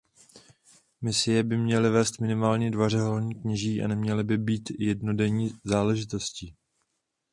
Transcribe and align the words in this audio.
Misie 1.01 1.43
by 1.43 1.57
měli 1.57 1.89
vést 1.89 2.19
minimálně 2.21 2.71
dva 2.71 2.89
řeholní 2.89 3.35
kněží 3.35 3.83
a 3.83 3.87
neměly 3.87 4.23
by 4.23 4.37
být 4.37 4.69
jednodenní 4.79 5.49
záležitostí. 5.63 6.55